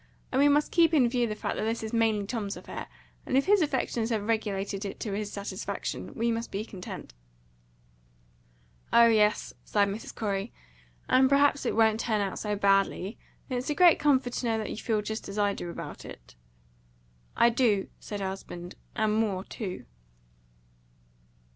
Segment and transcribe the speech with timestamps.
[0.31, 2.87] And we must keep in view the fact that this is mainly Tom's affair,
[3.23, 7.13] and if his affections have regulated it to his satisfaction, we must be content."
[8.91, 10.15] "Oh yes," sighed Mrs.
[10.15, 10.51] Corey.
[11.07, 13.19] "And perhaps it won't turn out so badly.
[13.47, 16.33] It's a great comfort to know that you feel just as I do about it."
[17.37, 19.85] "I do," said her husband, "and more too."